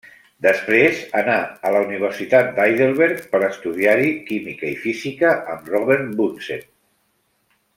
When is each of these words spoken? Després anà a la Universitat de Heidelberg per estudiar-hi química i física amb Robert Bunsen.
Després 0.43 1.01
anà 1.19 1.35
a 1.69 1.73
la 1.75 1.81
Universitat 1.87 2.49
de 2.55 2.63
Heidelberg 2.65 3.21
per 3.35 3.41
estudiar-hi 3.49 4.09
química 4.31 4.69
i 4.71 4.73
física 4.87 5.35
amb 5.57 5.69
Robert 5.75 6.09
Bunsen. 6.23 6.65